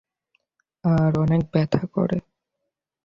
আর 0.83 1.11
অনেক 1.19 1.41
ব্যথা 1.53 1.83
করে। 1.93 2.17